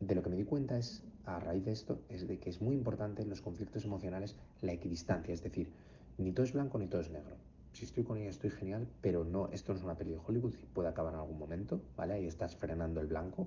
de 0.00 0.14
lo 0.14 0.22
que 0.22 0.30
me 0.30 0.36
di 0.36 0.44
cuenta 0.44 0.78
es, 0.78 1.02
a 1.36 1.40
raíz 1.40 1.64
de 1.64 1.72
esto, 1.72 2.00
es 2.08 2.26
de 2.26 2.38
que 2.38 2.50
es 2.50 2.60
muy 2.60 2.74
importante 2.74 3.22
en 3.22 3.28
los 3.28 3.40
conflictos 3.40 3.84
emocionales 3.84 4.36
la 4.62 4.72
equidistancia. 4.72 5.34
Es 5.34 5.42
decir, 5.42 5.70
ni 6.16 6.32
todo 6.32 6.44
es 6.44 6.52
blanco 6.52 6.78
ni 6.78 6.86
todo 6.86 7.00
es 7.00 7.10
negro. 7.10 7.36
Si 7.72 7.84
estoy 7.84 8.04
con 8.04 8.18
ella 8.18 8.30
estoy 8.30 8.50
genial, 8.50 8.88
pero 9.00 9.24
no, 9.24 9.48
esto 9.52 9.72
no 9.72 9.78
es 9.78 9.84
una 9.84 9.96
peli 9.96 10.12
de 10.12 10.20
Hollywood 10.26 10.54
y 10.60 10.66
puede 10.66 10.88
acabar 10.88 11.14
en 11.14 11.20
algún 11.20 11.38
momento, 11.38 11.80
¿vale? 11.96 12.14
Ahí 12.14 12.26
estás 12.26 12.56
frenando 12.56 13.00
el 13.00 13.06
blanco 13.06 13.46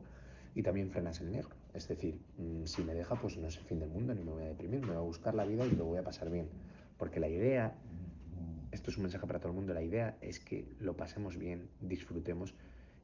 y 0.53 0.63
también 0.63 0.91
frenas 0.91 1.21
el 1.21 1.31
negro. 1.31 1.55
Es 1.73 1.87
decir, 1.87 2.19
mmm, 2.37 2.65
si 2.65 2.83
me 2.83 2.93
deja, 2.93 3.15
pues 3.15 3.37
no 3.37 3.47
es 3.47 3.57
el 3.57 3.63
fin 3.63 3.79
del 3.79 3.89
mundo, 3.89 4.13
ni 4.13 4.23
me 4.23 4.31
voy 4.31 4.43
a 4.43 4.47
deprimir, 4.47 4.81
me 4.81 4.87
voy 4.87 4.97
a 4.97 4.99
buscar 4.99 5.33
la 5.33 5.45
vida 5.45 5.65
y 5.65 5.71
lo 5.71 5.85
voy 5.85 5.97
a 5.97 6.03
pasar 6.03 6.29
bien. 6.29 6.47
Porque 6.97 7.19
la 7.19 7.27
idea 7.27 7.75
esto 8.71 8.89
es 8.89 8.97
un 8.97 9.03
mensaje 9.03 9.27
para 9.27 9.39
todo 9.39 9.49
el 9.49 9.55
mundo. 9.55 9.73
La 9.73 9.83
idea 9.83 10.17
es 10.21 10.39
que 10.39 10.65
lo 10.79 10.95
pasemos 10.95 11.37
bien, 11.37 11.67
disfrutemos 11.81 12.53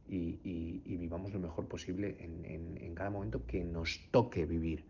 y, 0.08 0.98
vivamos 0.98 1.34
lo 1.34 1.40
mejor 1.40 1.68
posible 1.68 2.18
en, 2.20 2.96
cada 2.96 3.10
momento 3.10 3.46
que 3.46 3.64
nos 3.64 4.02
toque 4.12 4.46
vivir. 4.46 4.86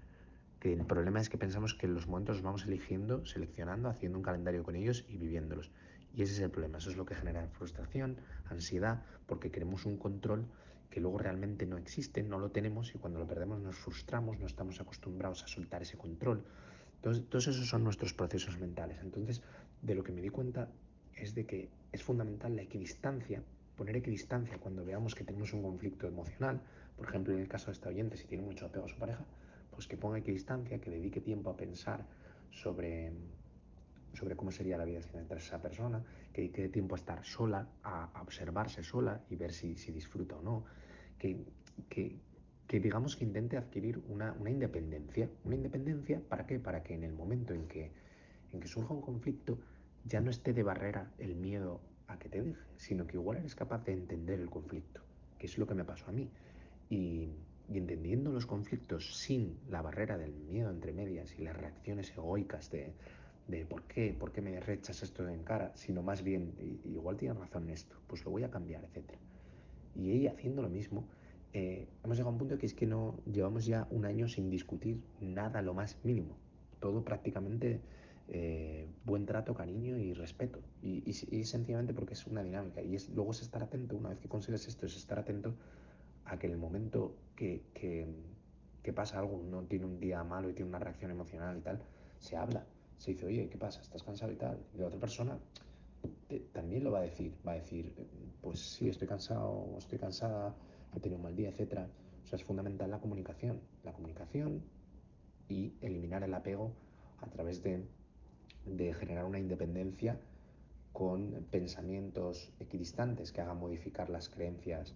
Que 0.60 0.74
el 0.74 0.86
problema 0.86 1.20
es 1.20 1.30
que 1.30 1.38
pensamos 1.38 1.74
que 1.76 1.88
los 1.88 2.08
momentos 2.08 2.38
los 2.38 2.44
vamos 2.44 2.66
eligiendo, 2.66 3.26
seleccionando, 3.26 3.90
haciendo 3.90 4.18
un 4.18 4.24
calendario 4.24 4.64
con 4.64 4.76
ellos 4.76 5.06
y 5.08 5.18
viviéndolos. 5.18 5.72
Y 6.16 6.24
ese 6.24 6.34
es 6.34 6.40
el 6.40 6.50
problema, 6.50 6.80
eso 6.80 6.90
es 6.90 6.98
lo 6.98 7.06
que 7.06 7.14
genera 7.14 7.48
frustración, 7.48 8.18
ansiedad, 8.50 9.04
porque 9.28 9.52
queremos 9.52 9.86
un 9.86 9.98
control 9.98 10.48
que 10.90 11.00
luego 11.00 11.20
realmente 11.20 11.66
no 11.66 11.78
existe, 11.78 12.24
no 12.24 12.40
lo 12.40 12.50
tenemos 12.50 12.96
y 12.96 12.98
cuando 12.98 13.20
lo 13.20 13.28
perdemos 13.28 13.60
nos 13.60 13.76
frustramos, 13.76 14.40
no 14.40 14.48
estamos 14.48 14.82
acostumbrados 14.82 15.44
a 15.44 15.48
soltar 15.48 15.82
ese 15.84 15.98
control. 15.98 16.44
Entonces, 16.96 17.30
todos 17.30 17.48
esos 17.48 17.68
son 17.68 17.84
nuestros 17.84 18.14
procesos 18.14 18.58
mentales. 18.60 18.98
Entonces, 19.04 19.44
de 19.82 19.94
lo 19.94 20.04
que 20.04 20.12
me 20.12 20.22
di 20.22 20.30
cuenta 20.30 20.70
es 21.16 21.36
de 21.36 21.46
que 21.46 21.70
es 21.92 22.02
fundamental 22.02 22.56
la 22.56 22.64
equidistancia, 22.64 23.44
poner 23.78 23.96
equidistancia 23.96 24.58
cuando 24.58 24.84
veamos 24.84 25.16
que 25.16 25.24
tenemos 25.24 25.54
un 25.54 25.62
conflicto 25.62 26.08
emocional, 26.08 26.60
por 26.98 27.08
ejemplo, 27.08 27.34
en 27.34 27.40
el 27.40 27.48
caso 27.48 27.68
de 27.68 27.74
esta 27.74 27.90
oyente, 27.90 28.18
si 28.18 28.26
tiene 28.26 28.44
mucho 28.44 28.66
apego 28.66 28.86
a 28.86 28.90
su 28.90 28.98
pareja, 28.98 29.24
pues 29.72 29.88
que 29.88 29.96
ponga 29.96 30.18
equidistancia, 30.18 30.82
que 30.82 30.90
dedique 30.90 31.22
tiempo 31.22 31.52
a 31.52 31.56
pensar 31.56 32.04
sobre, 32.50 33.12
sobre 34.14 34.36
cómo 34.36 34.52
sería 34.52 34.78
la 34.78 34.86
vida 34.86 35.02
sin 35.04 35.20
esa 35.38 35.62
persona, 35.62 36.04
que 36.34 36.42
dedique 36.42 36.70
tiempo 36.70 36.96
a 36.96 36.98
estar 36.98 37.24
sola, 37.24 37.70
a, 37.84 38.20
observarse 38.22 38.84
sola 38.84 39.22
y 39.30 39.36
ver 39.36 39.54
si, 39.54 39.76
si 39.78 39.92
disfruta 39.92 40.36
o 40.36 40.42
no, 40.42 40.66
que, 41.20 41.46
que, 41.88 42.18
que, 42.68 42.80
digamos 42.80 43.16
que 43.16 43.26
intente 43.26 43.58
adquirir 43.58 44.02
una, 44.10 44.34
una, 44.34 44.50
independencia. 44.50 45.30
¿Una 45.44 45.56
independencia 45.56 46.20
para 46.28 46.48
qué? 46.48 46.60
Para 46.60 46.82
que 46.82 46.96
en 46.96 47.04
el 47.04 47.14
momento 47.14 47.54
en 47.54 47.68
que, 47.68 47.92
en 48.52 48.60
que 48.60 48.68
surja 48.68 48.96
un 48.96 49.02
conflicto 49.02 49.60
ya 50.04 50.20
no 50.20 50.32
esté 50.32 50.54
de 50.54 50.64
barrera 50.64 51.12
el 51.20 51.36
miedo 51.36 51.80
a 52.08 52.18
que 52.20 52.30
te 52.30 52.42
deje, 52.42 52.60
sino 52.78 53.06
que 53.06 53.18
igual 53.18 53.38
eres 53.38 53.56
capaz 53.56 53.84
de 53.86 53.94
entender 53.94 54.40
el 54.40 54.50
conflicto, 54.50 55.02
que 55.38 55.48
es 55.48 55.58
lo 55.58 55.68
que 55.68 55.76
me 55.76 55.84
pasó 55.84 56.06
a 56.08 56.12
mí. 56.12 56.30
Y, 56.90 57.30
y 57.70 57.78
entendiendo 57.78 58.32
los 58.32 58.46
conflictos 58.46 59.18
sin 59.18 59.58
la 59.70 59.82
barrera 59.82 60.18
del 60.18 60.34
miedo 60.34 60.70
entre 60.70 60.94
medias 60.94 61.38
y 61.38 61.44
las 61.44 61.56
reacciones 61.56 62.12
egoicas 62.12 62.72
de, 62.72 62.94
de 63.48 63.66
por 63.66 63.84
qué, 63.84 64.16
por 64.18 64.32
qué 64.32 64.42
me 64.42 64.60
rechazas 64.60 65.04
esto 65.04 65.28
en 65.28 65.44
cara, 65.44 65.72
sino 65.76 66.04
más 66.04 66.22
bien, 66.24 66.54
igual 66.86 67.18
tienes 67.18 67.38
razón 67.38 67.64
en 67.64 67.72
esto, 67.72 67.96
pues 68.08 68.24
lo 68.26 68.32
voy 68.32 68.44
a 68.44 68.52
cambiar, 68.52 68.84
etc. 68.86 69.12
Y 69.96 70.12
ella 70.12 70.32
haciendo 70.32 70.62
lo 70.62 70.70
mismo, 70.70 71.08
eh, 71.54 71.88
hemos 72.04 72.18
llegado 72.18 72.30
a 72.30 72.34
un 72.34 72.40
punto 72.40 72.58
que 72.58 72.66
es 72.66 72.74
que 72.74 72.86
no 72.86 73.20
llevamos 73.26 73.66
ya 73.66 73.88
un 73.90 74.06
año 74.06 74.28
sin 74.28 74.50
discutir 74.50 75.02
nada 75.22 75.62
lo 75.62 75.74
más 75.74 75.98
mínimo. 76.04 76.38
Todo 76.80 77.04
prácticamente 77.04 77.82
eh, 78.30 78.88
buen 79.06 79.26
trato, 79.26 79.54
cariño 79.54 79.98
y 79.98 80.14
respeto. 80.14 80.60
Y, 80.82 81.04
y, 81.10 81.38
y, 81.38 81.44
sencillamente 81.46 81.94
porque 81.94 82.14
es 82.14 82.26
una 82.28 82.44
dinámica. 82.44 82.82
Y 82.82 82.96
es, 82.96 83.10
luego 83.10 83.32
es 83.32 83.42
estar 83.42 83.64
atento, 83.64 83.96
una 83.96 84.10
vez 84.10 84.20
que 84.20 84.28
consigues 84.28 84.68
esto, 84.68 84.86
es 84.86 84.96
estar 84.96 85.20
atento 85.20 85.56
a 86.26 86.38
que 86.38 86.48
en 86.48 86.54
el 86.54 86.60
momento 86.60 87.16
que, 87.36 87.64
que, 87.74 88.94
pasa 88.94 89.20
algo, 89.20 89.36
uno 89.36 89.64
tiene 89.64 89.86
un 89.86 90.00
día 90.00 90.24
malo 90.24 90.50
y 90.50 90.54
tiene 90.54 90.70
una 90.70 90.80
reacción 90.80 91.12
emocional 91.12 91.58
y 91.58 91.62
tal, 91.62 91.82
se 92.20 92.38
habla 92.38 92.66
se 92.98 93.12
dice, 93.12 93.26
oye, 93.26 93.50
¿qué 93.50 93.58
pasa? 93.58 93.82
¿Estás 93.82 94.04
cansado 94.04 94.32
y 94.32 94.36
tal? 94.36 94.60
Y 94.74 94.80
la 94.80 94.88
otra 94.88 95.00
persona 95.00 95.38
también 96.52 96.84
lo 96.84 96.92
va 96.92 97.00
a 97.00 97.04
decir, 97.04 97.34
va 97.48 97.54
a 97.54 97.56
decir, 97.56 97.94
pues 98.42 98.60
sí, 98.60 98.90
estoy 98.90 99.08
cansado, 99.08 99.76
estoy 99.78 100.00
cansada, 100.00 100.56
he 100.96 101.00
tenido 101.00 101.18
un 101.18 101.24
mal 101.24 101.36
día, 101.36 101.50
etc. 101.50 101.88
O 102.24 102.28
sea, 102.28 102.38
es 102.38 102.44
fundamental 102.44 102.90
la 102.90 103.00
comunicación, 103.00 103.62
la 103.84 103.94
comunicación 103.94 104.64
y 105.48 105.74
eliminar 105.82 106.24
el 106.24 106.34
apego 106.34 106.74
a 107.22 107.28
través 107.28 107.62
de, 107.64 107.86
de 108.76 108.94
generar 108.94 109.26
una 109.26 109.40
independencia 109.40 110.20
con 110.94 111.46
pensamientos 111.52 112.52
equidistantes 112.60 113.32
que 113.32 113.42
hagan 113.42 113.60
modificar 113.60 114.10
las 114.10 114.30
creencias 114.30 114.96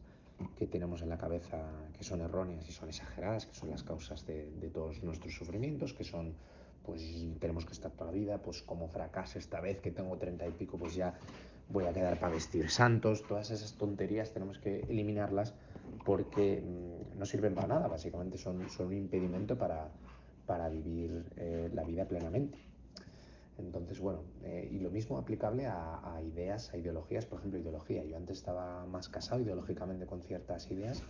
que 0.57 0.65
tenemos 0.65 1.03
en 1.03 1.09
la 1.09 1.17
cabeza 1.17 1.57
que 1.95 2.03
son 2.03 2.21
erróneas 2.21 2.67
y 2.67 2.71
son 2.71 2.89
exageradas, 2.89 3.45
que 3.45 3.53
son 3.53 3.69
las 3.69 3.83
causas 3.83 4.25
de, 4.25 4.71
todos 4.73 5.03
nuestros 5.03 5.35
sufrimientos, 5.35 5.93
que 5.93 6.03
son 6.03 6.33
pues 6.83 7.27
tenemos 7.39 7.67
que 7.67 7.73
estar 7.73 7.91
toda 7.91 8.11
la 8.11 8.17
vida, 8.17 8.41
pues 8.41 8.63
como 8.63 8.87
fracase 8.87 9.37
esta 9.37 9.61
vez 9.61 9.79
que 9.79 9.91
tengo 9.91 10.17
treinta 10.17 10.47
y 10.47 10.51
pico, 10.51 10.79
pues 10.79 10.95
ya 10.95 11.13
voy 11.69 11.85
a 11.85 11.93
quedar 11.93 12.19
para 12.19 12.33
vestir 12.33 12.71
santos, 12.71 13.21
todas 13.27 13.51
esas 13.51 13.75
tonterías 13.75 14.33
tenemos 14.33 14.57
que 14.57 14.79
eliminarlas 14.89 15.53
porque 16.03 16.63
mmm, 16.65 17.19
no 17.19 17.25
sirven 17.25 17.53
para 17.53 17.67
nada, 17.67 17.87
básicamente 17.87 18.39
son, 18.39 18.67
son 18.69 18.87
un 18.87 18.93
impedimento 18.93 19.55
para, 19.55 19.91
para 20.47 20.69
vivir 20.69 21.23
eh, 21.37 21.69
la 21.71 21.83
vida 21.83 22.05
plenamente. 22.05 22.57
Entonces, 23.57 23.99
bueno, 23.99 24.23
eh, 24.43 24.69
y 24.71 24.79
lo 24.79 24.89
mismo 24.89 25.17
aplicable 25.17 25.67
a, 25.67 26.21
ideas, 26.25 26.73
a 26.73 26.77
ideologías, 26.77 27.25
por 27.25 27.39
ejemplo, 27.39 27.59
ideología. 27.59 28.03
Yo 28.03 28.17
antes 28.17 28.37
estaba 28.37 28.85
más 28.85 29.09
casado 29.09 29.41
ideológicamente 29.41 30.05
con 30.05 30.21
ciertas 30.21 30.69
ideas, 30.71 31.03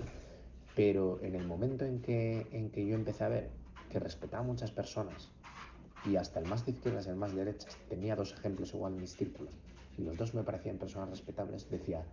pero 0.75 1.21
en 1.21 1.35
el 1.35 1.45
momento 1.45 1.85
en 1.85 2.01
que, 2.01 2.47
en 2.51 2.71
que 2.71 2.85
yo 2.85 2.95
empecé 2.95 3.23
a 3.23 3.29
ver 3.29 3.49
que 3.89 3.99
respetaba 3.99 4.43
a 4.43 4.47
muchas 4.47 4.71
personas 4.71 5.31
y 6.05 6.15
hasta 6.15 6.39
el 6.39 6.47
más 6.47 6.65
de 6.65 6.71
izquierdas 6.71 7.05
y 7.05 7.09
el 7.09 7.15
más 7.15 7.33
de 7.33 7.45
derechas, 7.45 7.77
tenía 7.89 8.15
dos 8.15 8.33
ejemplos 8.33 8.73
igual 8.73 8.93
en 8.93 9.01
mis 9.01 9.15
círculos, 9.15 9.53
y 9.97 10.01
los 10.01 10.17
dos 10.17 10.33
me 10.33 10.43
parecían 10.43 10.77
personas 10.77 11.09
respetables, 11.09 11.69
decía, 11.69 12.03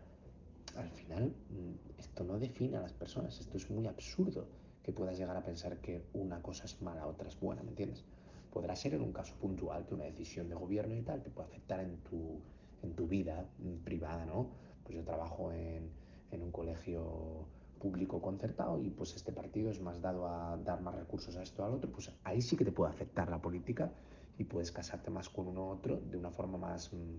al 0.76 0.90
final 0.90 1.32
mm, 1.50 1.98
esto 1.98 2.24
no 2.24 2.38
define 2.38 2.76
a 2.76 2.82
las 2.82 2.92
personas, 2.92 3.40
esto 3.40 3.56
es 3.56 3.70
muy 3.70 3.86
absurdo 3.86 4.46
que 4.82 4.92
puedas 4.92 5.18
llegar 5.18 5.36
a 5.36 5.44
pensar 5.44 5.78
que 5.78 6.02
una 6.12 6.42
cosa 6.42 6.64
es 6.64 6.80
mala, 6.82 7.06
otra 7.06 7.28
es 7.28 7.38
buena, 7.40 7.62
¿me 7.62 7.70
entiendes? 7.70 8.04
Podrá 8.52 8.74
ser 8.76 8.94
en 8.94 9.02
un 9.02 9.12
caso 9.12 9.34
puntual 9.36 9.86
que 9.86 9.94
una 9.94 10.04
decisión 10.04 10.48
de 10.48 10.54
gobierno 10.54 10.94
y 10.94 11.02
tal 11.02 11.22
te 11.22 11.30
pueda 11.30 11.48
afectar 11.48 11.80
en 11.80 11.98
tu, 11.98 12.40
en 12.82 12.94
tu 12.94 13.06
vida 13.06 13.48
mm, 13.58 13.84
privada, 13.84 14.24
¿no? 14.24 14.50
Pues 14.84 14.96
yo 14.96 15.04
trabajo 15.04 15.52
en, 15.52 15.90
en 16.30 16.42
un 16.42 16.50
colegio 16.50 17.46
público 17.78 18.20
concertado 18.20 18.82
y 18.82 18.90
pues 18.90 19.14
este 19.14 19.32
partido 19.32 19.70
es 19.70 19.80
más 19.80 20.00
dado 20.00 20.28
a 20.28 20.56
dar 20.56 20.80
más 20.80 20.94
recursos 20.94 21.36
a 21.36 21.42
esto 21.42 21.64
al 21.64 21.72
otro, 21.72 21.90
pues 21.90 22.10
ahí 22.24 22.42
sí 22.42 22.56
que 22.56 22.64
te 22.64 22.72
puede 22.72 22.90
afectar 22.90 23.30
la 23.30 23.40
política 23.40 23.92
y 24.36 24.44
puedes 24.44 24.72
casarte 24.72 25.10
más 25.10 25.28
con 25.28 25.48
uno 25.48 25.66
u 25.66 25.70
otro 25.70 26.00
de 26.00 26.16
una 26.16 26.30
forma 26.30 26.58
más 26.58 26.92
mmm, 26.92 27.18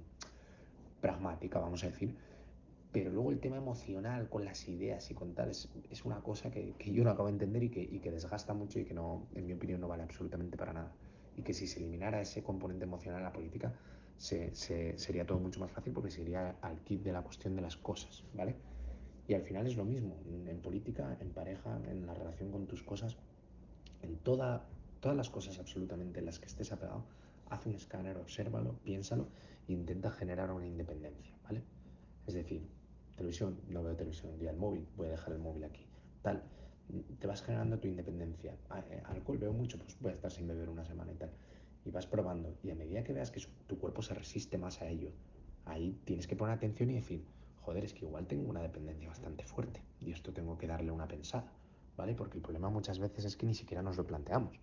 pragmática, 1.02 1.60
vamos 1.60 1.84
a 1.84 1.88
decir. 1.88 2.16
Pero 2.92 3.12
luego 3.12 3.30
el 3.32 3.40
tema 3.40 3.58
emocional 3.58 4.30
con 4.30 4.46
las 4.46 4.68
ideas 4.68 5.12
y 5.12 5.14
con 5.14 5.36
tal 5.36 5.52
es, 5.52 5.70
es 5.92 6.06
una 6.06 6.22
cosa 6.22 6.50
que, 6.50 6.74
que, 6.74 6.92
yo 6.92 7.04
no 7.04 7.12
acabo 7.12 7.28
de 7.28 7.34
entender 7.34 7.64
y 7.64 7.70
que, 7.70 7.82
y 7.82 8.00
que 8.00 8.10
desgasta 8.12 8.54
mucho 8.54 8.80
y 8.80 8.86
que 8.86 8.96
no, 8.96 9.28
en 9.36 9.46
mi 9.46 9.54
opinión 9.54 9.80
no 9.80 9.88
vale 9.88 10.04
absolutamente 10.04 10.58
para 10.58 10.74
nada. 10.74 10.92
Y 11.40 11.42
que 11.42 11.54
si 11.54 11.68
se 11.68 11.80
eliminara 11.80 12.20
ese 12.20 12.44
componente 12.44 12.84
emocional 12.84 13.22
en 13.22 13.24
la 13.24 13.32
política, 13.32 13.74
se, 14.18 14.54
se, 14.54 14.98
sería 14.98 15.26
todo 15.26 15.40
mucho 15.40 15.62
más 15.62 15.72
fácil 15.72 15.94
porque 15.94 16.12
sería 16.12 16.58
al 16.62 16.84
kit 16.84 17.02
de 17.02 17.14
la 17.14 17.22
cuestión 17.22 17.56
de 17.56 17.62
las 17.62 17.78
cosas, 17.78 18.26
¿vale? 18.34 18.58
Y 19.26 19.36
al 19.36 19.44
final 19.44 19.66
es 19.66 19.78
lo 19.78 19.86
mismo, 19.86 20.18
en 20.28 20.60
política, 20.60 21.18
en 21.22 21.30
pareja, 21.30 21.80
en 21.88 22.06
la 22.06 22.14
relación 22.14 22.52
con 22.52 22.68
tus 22.68 22.84
cosas, 22.84 23.16
en 24.02 24.18
toda, 24.18 24.66
todas 25.00 25.16
las 25.16 25.30
cosas 25.30 25.58
absolutamente 25.60 26.20
en 26.20 26.26
las 26.26 26.40
que 26.40 26.48
estés 26.48 26.74
apegado, 26.74 27.06
haz 27.50 27.66
un 27.66 27.76
escáner, 27.76 28.18
obsérvalo, 28.18 28.74
piénsalo 28.84 29.30
e 29.70 29.72
intenta 29.72 30.12
generar 30.12 30.52
una 30.52 30.68
independencia, 30.68 31.34
¿vale? 31.46 31.64
Es 32.28 32.34
decir, 32.34 32.68
televisión, 33.16 33.62
no 33.70 33.82
veo 33.82 33.96
televisión, 33.96 34.38
día 34.38 34.52
el 34.52 34.58
móvil, 34.58 34.86
voy 34.98 35.08
a 35.08 35.12
dejar 35.12 35.34
el 35.34 35.40
móvil 35.40 35.64
aquí, 35.64 35.88
tal. 36.22 36.44
Te 37.20 37.28
vas 37.28 37.42
generando 37.42 37.80
tu 37.80 37.88
independencia. 37.88 38.54
Eh, 38.90 39.02
alcohol 39.06 39.38
veo 39.38 39.54
mucho, 39.54 39.78
pues 39.78 39.98
voy 40.00 40.12
a 40.12 40.16
estar 40.16 40.32
sin 40.32 40.48
beber 40.48 40.70
una 40.70 40.86
semana 40.86 41.12
y 41.12 41.16
tal. 41.16 41.32
Y 41.86 41.92
vas 41.92 42.08
probando. 42.08 42.56
Y 42.64 42.72
a 42.72 42.76
medida 42.76 43.04
que 43.04 43.14
veas 43.14 43.32
que 43.32 43.42
tu 43.68 43.78
cuerpo 43.78 44.02
se 44.02 44.14
resiste 44.14 44.58
más 44.58 44.82
a 44.82 44.88
ello, 44.88 45.12
ahí 45.66 46.00
tienes 46.06 46.28
que 46.28 46.36
poner 46.36 46.56
atención 46.56 46.90
y 46.90 46.96
decir, 46.96 47.24
joder, 47.62 47.86
es 47.86 47.94
que 47.94 48.06
igual 48.06 48.26
tengo 48.26 48.50
una 48.50 48.62
dependencia 48.62 49.08
bastante 49.08 49.44
fuerte 49.44 49.82
y 50.02 50.12
esto 50.12 50.34
tengo 50.34 50.58
que 50.58 50.68
darle 50.68 50.92
una 50.92 51.08
pensada, 51.08 51.52
¿vale? 51.96 52.16
Porque 52.16 52.38
el 52.38 52.42
problema 52.42 52.70
muchas 52.70 53.00
veces 53.00 53.26
es 53.26 53.38
que 53.38 53.46
ni 53.46 53.54
siquiera 53.54 53.84
nos 53.84 53.98
lo 53.98 54.06
planteamos, 54.06 54.60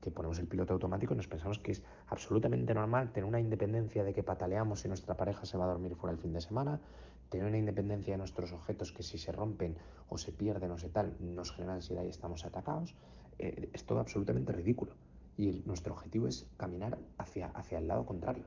que 0.00 0.10
ponemos 0.10 0.38
el 0.38 0.46
piloto 0.46 0.72
automático 0.72 1.14
nos 1.14 1.28
pensamos 1.28 1.58
que 1.58 1.72
es 1.72 1.82
absolutamente 2.08 2.74
normal 2.74 3.12
tener 3.12 3.28
una 3.28 3.40
independencia 3.40 4.02
de 4.04 4.12
que 4.12 4.22
pataleamos 4.22 4.80
si 4.80 4.88
nuestra 4.88 5.16
pareja 5.16 5.44
se 5.44 5.58
va 5.58 5.64
a 5.64 5.68
dormir 5.68 5.94
fuera 5.94 6.12
el 6.12 6.18
fin 6.18 6.32
de 6.32 6.40
semana, 6.40 6.80
tener 7.28 7.46
una 7.46 7.58
independencia 7.58 8.14
de 8.14 8.18
nuestros 8.18 8.52
objetos 8.52 8.92
que 8.92 9.02
si 9.02 9.18
se 9.18 9.32
rompen 9.32 9.76
o 10.08 10.18
se 10.18 10.32
pierden 10.32 10.70
o 10.70 10.78
se 10.78 10.88
tal, 10.88 11.16
nos 11.20 11.52
genera 11.52 11.74
ansiedad 11.74 12.02
y 12.02 12.08
estamos 12.08 12.44
atacados, 12.44 12.94
eh, 13.38 13.70
es 13.72 13.84
todo 13.84 14.00
absolutamente 14.00 14.52
ridículo. 14.52 14.92
Y 15.36 15.48
el, 15.48 15.62
nuestro 15.66 15.94
objetivo 15.94 16.26
es 16.28 16.46
caminar 16.56 16.98
hacia, 17.18 17.46
hacia 17.48 17.78
el 17.78 17.88
lado 17.88 18.04
contrario 18.04 18.44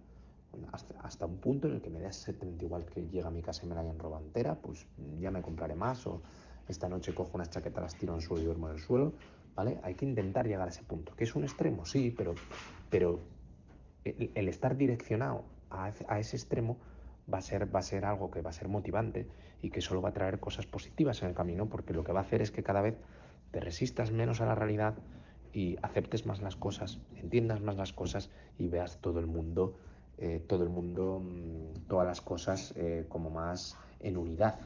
hasta, 0.72 1.00
hasta, 1.02 1.26
un 1.26 1.38
punto 1.38 1.68
en 1.68 1.76
el 1.76 1.82
que 1.82 1.90
me 1.90 2.00
dé 2.00 2.08
exactamente 2.08 2.66
igual 2.66 2.86
que 2.86 3.08
llega 3.08 3.28
a 3.28 3.32
mi 3.32 3.42
casa 3.42 3.66
y 3.66 3.70
me 3.70 3.76
la 3.76 3.82
hayan 3.82 3.98
robado 3.98 4.24
entera, 4.24 4.56
pues 4.56 4.86
ya 5.20 5.32
me 5.32 5.42
compraré 5.42 5.76
más 5.76 6.06
o 6.06 6.22
esta 6.68 6.88
noche 6.88 7.14
cojo 7.14 7.32
unas 7.34 7.50
chaquetas, 7.50 7.84
las 7.84 7.96
tiro 7.96 8.14
en 8.14 8.20
el 8.20 8.26
suelo 8.26 8.44
y 8.44 8.46
duermo 8.46 8.70
en 8.70 8.76
el 8.76 8.80
suelo, 8.80 9.14
Hay 9.56 9.96
que 9.96 10.06
intentar 10.06 10.48
llegar 10.48 10.68
a 10.68 10.72
ese 10.72 10.84
punto, 10.84 11.16
que 11.16 11.24
es 11.24 11.36
un 11.36 11.44
extremo, 11.44 11.86
sí, 11.86 12.14
pero, 12.16 12.36
pero 12.90 13.20
el, 14.04 14.48
estar 14.48 14.76
direccionado 14.76 15.44
a, 15.70 15.90
ese 16.20 16.36
extremo 16.36 16.78
va 17.32 17.38
a, 17.38 17.42
ser, 17.42 17.74
va 17.74 17.80
a 17.80 17.84
ser 17.84 18.06
algo 18.06 18.32
que 18.32 18.42
va 18.42 18.50
a 18.50 18.54
ser 18.54 18.68
motivante 18.68 19.28
y 19.62 19.70
que 19.70 19.82
solo 19.82 20.02
va 20.02 20.10
a 20.10 20.14
traer 20.14 20.40
cosas 20.40 20.66
positivas 20.66 21.22
en 21.22 21.30
el 21.30 21.36
camino, 21.36 21.68
porque 21.68 21.94
lo 21.94 22.04
que 22.04 22.12
va 22.12 22.20
a 22.22 22.24
hacer 22.24 22.42
es 22.42 22.52
que 22.52 22.64
cada 22.64 22.82
vez 22.82 22.98
te 23.52 23.60
resistas 23.60 24.12
menos 24.12 24.42
a 24.42 24.46
la 24.46 24.56
realidad 24.56 24.96
y 25.54 25.78
aceptes 25.84 26.26
más 26.26 26.42
las 26.42 26.56
cosas, 26.56 27.00
entiendas 27.16 27.62
más 27.62 27.78
las 27.78 27.94
cosas 27.94 28.32
y 28.58 28.68
veas 28.68 28.98
todo 29.02 29.20
el 29.20 29.28
mundo 29.28 29.78
eh, 30.18 30.44
todo 30.48 30.64
el 30.64 30.70
mundo, 30.70 31.22
mmm, 31.24 31.88
todas 31.88 32.06
las 32.06 32.22
cosas 32.22 32.74
eh, 32.78 33.06
como 33.10 33.30
más 33.30 33.78
en 34.00 34.18
unidad, 34.18 34.60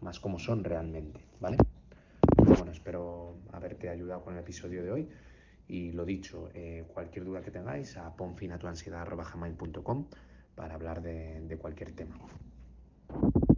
más 0.00 0.18
como 0.18 0.38
son 0.38 0.64
realmente, 0.64 1.20
¿vale? 1.40 1.58
Bueno, 2.60 2.72
espero 2.72 3.38
haberte 3.52 3.88
ayudado 3.88 4.22
con 4.22 4.34
el 4.34 4.40
episodio 4.40 4.82
de 4.82 4.92
hoy. 4.92 5.08
Y 5.66 5.92
lo 5.92 6.04
dicho, 6.04 6.50
eh, 6.52 6.84
cualquier 6.92 7.24
duda 7.24 7.40
que 7.40 7.50
tengáis, 7.50 7.96
a 7.96 8.14
ponfinatuansiedad.com 8.14 10.06
para 10.54 10.74
hablar 10.74 11.00
de 11.00 11.56
cualquier 11.58 11.92
tema. 11.92 12.18